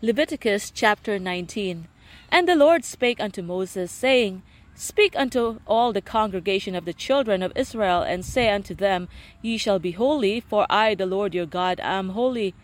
[0.00, 1.88] Leviticus chapter 19.
[2.30, 4.42] And the Lord spake unto Moses, saying,
[4.72, 9.08] Speak unto all the congregation of the children of Israel, and say unto them,
[9.42, 12.54] Ye shall be holy, for I, the Lord your God, am holy.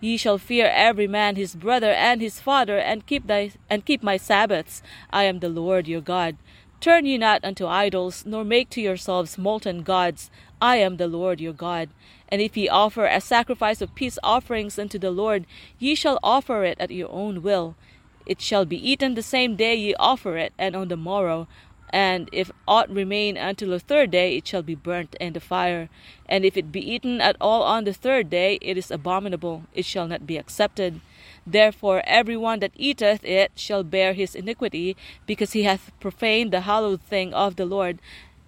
[0.00, 4.02] Ye shall fear every man his brother and his father, and keep thy and keep
[4.02, 4.82] my Sabbaths.
[5.12, 6.38] I am the Lord your God.
[6.80, 10.30] Turn ye not unto idols, nor make to yourselves molten gods.
[10.62, 11.90] I am the Lord your God.
[12.30, 15.44] And if ye offer a sacrifice of peace offerings unto the Lord,
[15.78, 17.76] ye shall offer it at your own will.
[18.24, 21.48] It shall be eaten the same day ye offer it, and on the morrow.
[21.92, 25.90] And if aught remain until the third day, it shall be burnt in the fire.
[26.26, 29.84] And if it be eaten at all on the third day, it is abominable, it
[29.84, 31.00] shall not be accepted.
[31.46, 36.62] Therefore every one that eateth it shall bear his iniquity, because he hath profaned the
[36.62, 37.98] hallowed thing of the Lord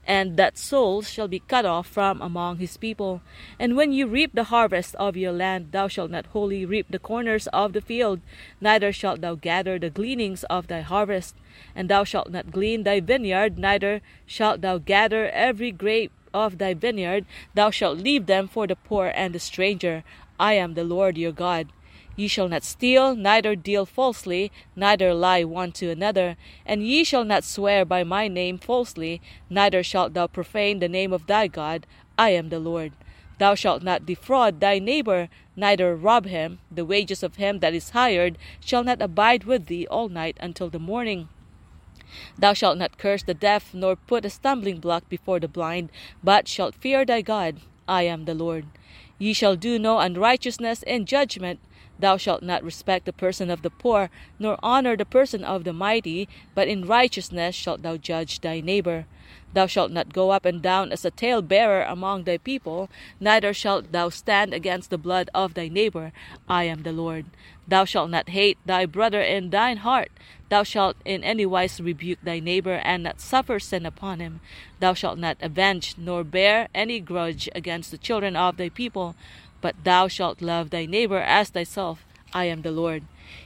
[0.07, 3.23] and that soul shall be cut off from among his people.
[3.59, 6.99] And when you reap the harvest of your land, thou shalt not wholly reap the
[6.99, 8.21] corners of the field,
[8.61, 11.37] neither shalt thou gather the gleanings of thy harvest.
[11.75, 16.75] And thou shalt not glean thy vineyard, neither shalt thou gather every grape of thy
[16.75, 20.03] vineyard, thou shalt leave them for the poor and the stranger.
[20.41, 21.69] I am the Lord your God.
[22.15, 26.37] Ye shall not steal, neither deal falsely, neither lie one to another.
[26.67, 31.13] And ye shall not swear by my name falsely, neither shalt thou profane the name
[31.13, 31.87] of thy God.
[32.19, 32.93] I am the Lord.
[33.39, 36.59] Thou shalt not defraud thy neighbor, neither rob him.
[36.71, 40.69] The wages of him that is hired shall not abide with thee all night until
[40.69, 41.29] the morning.
[42.39, 45.89] Thou shalt not curse the deaf, nor put a stumbling block before the blind,
[46.23, 47.61] but shalt fear thy God.
[47.89, 48.67] I am the Lord.
[49.19, 51.59] Ye shall do no unrighteousness in judgment
[51.99, 55.73] Thou shalt not respect the person of the poor, nor honor the person of the
[55.73, 59.07] mighty, but in righteousness shalt thou judge thy neighbor.
[59.55, 62.89] Thou shalt not go up and down as a talebearer among thy people,
[63.21, 66.13] neither shalt thou stand against the blood of thy neighbor.
[66.49, 67.27] I am the Lord.
[67.69, 70.11] Thou shalt not hate thy brother in thine heart.
[70.49, 74.41] Thou shalt in any wise rebuke thy neighbor, and not suffer sin upon him.
[74.81, 79.15] Thou shalt not avenge, nor bear any grudge against the children of thy people
[79.63, 82.05] but thou shalt love thy neighbor as thyself.
[82.35, 83.05] I am the Lord.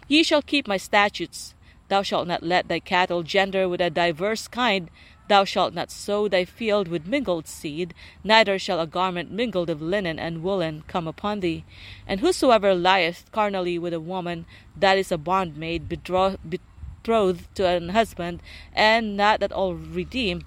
[0.08, 1.54] Ye shall keep my statutes.
[1.88, 4.90] Thou shalt not let thy cattle gender with a diverse kind.
[5.28, 9.82] Thou shalt not sow thy field with mingled seed, neither shall a garment mingled of
[9.82, 11.64] linen and woolen come upon thee.
[12.06, 18.40] And whosoever lieth carnally with a woman, that is a bondmaid betrothed to an husband,
[18.72, 20.44] and not at all redeemed,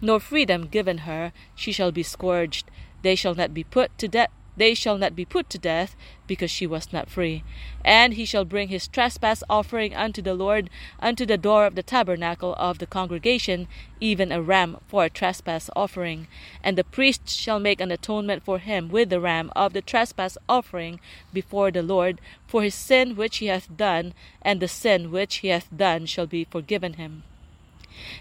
[0.00, 2.70] nor freedom given her, she shall be scourged.
[3.02, 5.96] They shall not be put to death they shall not be put to death,
[6.26, 7.42] because she was not free.
[7.84, 10.70] And he shall bring his trespass offering unto the Lord
[11.00, 13.68] unto the door of the tabernacle of the congregation,
[14.00, 16.26] even a ram for a trespass offering.
[16.62, 20.38] And the priest shall make an atonement for him with the ram of the trespass
[20.48, 21.00] offering
[21.32, 25.48] before the Lord, for his sin which he hath done, and the sin which he
[25.48, 27.24] hath done shall be forgiven him.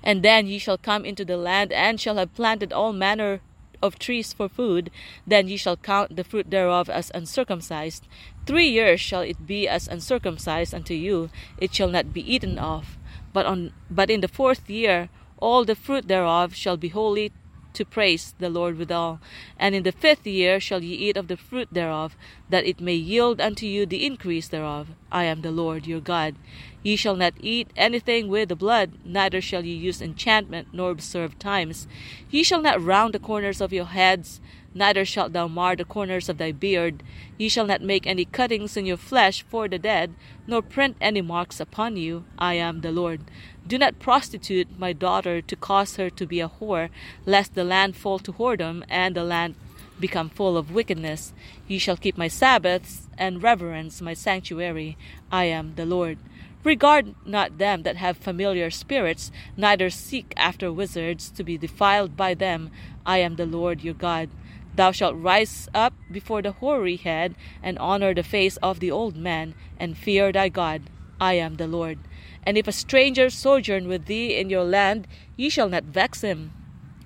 [0.04, 3.42] And then ye shall come into the land, and shall have planted all manner
[3.82, 4.92] of trees for food,
[5.26, 8.08] then ye shall count the fruit thereof as uncircumcised.
[8.46, 12.98] Three years shall it be as uncircumcised unto you, it shall not be eaten of.
[13.34, 17.32] But on but in the fourth year all the fruit thereof shall be holy
[17.74, 19.20] to praise the Lord withal.
[19.58, 22.16] And in the fifth year shall ye eat of the fruit thereof,
[22.50, 24.90] that it may yield unto you the increase thereof.
[25.12, 26.36] I am the Lord your God.
[26.84, 31.38] Ye shall not eat anything with the blood, neither shall ye use enchantment, nor observe
[31.38, 31.88] times.
[32.30, 34.42] Ye shall not round the corners of your heads,
[34.74, 37.04] neither shalt thou mar the corners of thy beard.
[37.38, 40.16] Ye shall not make any cuttings in your flesh for the dead,
[40.48, 42.24] nor print any marks upon you.
[42.40, 43.22] I am the Lord.
[43.68, 46.90] Do not prostitute my daughter to cause her to be a whore,
[47.26, 49.56] lest the land fall to whoredom, and the land
[50.02, 51.32] become full of wickedness.
[51.68, 54.98] Ye shall keep my Sabbaths, and reverence my sanctuary.
[55.32, 56.18] I am the Lord.
[56.64, 62.34] Regard not them that have familiar spirits, neither seek after wizards to be defiled by
[62.34, 62.70] them.
[63.06, 64.30] I am the Lord your God.
[64.76, 69.16] Thou shalt rise up before the hoary head, and honor the face of the old
[69.16, 70.84] man, and fear thy God.
[71.20, 72.00] I am the Lord.
[72.44, 76.54] And if a stranger sojourn with thee in your land, ye shall not vex him.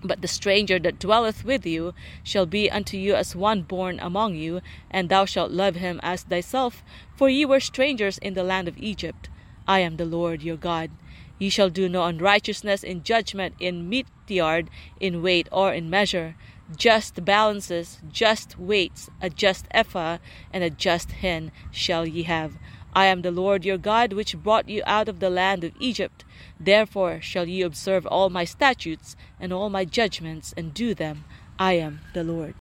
[0.05, 4.35] But the stranger that dwelleth with you shall be unto you as one born among
[4.35, 4.61] you,
[4.91, 6.83] and thou shalt love him as thyself,
[7.15, 9.29] for ye were strangers in the land of Egypt.
[9.67, 10.91] I am the Lord your God.
[11.39, 14.69] Ye shall do no unrighteousness in judgment, in meat yard,
[14.99, 16.35] in weight, or in measure
[16.75, 20.17] just balances, just weights, a just ephah,
[20.51, 22.57] and a just hin shall ye have.
[22.95, 26.23] I am the Lord your God, which brought you out of the land of Egypt.
[26.57, 31.25] Therefore shall ye observe all my statutes and all my judgments, and do them.
[31.59, 32.53] I am the Lord.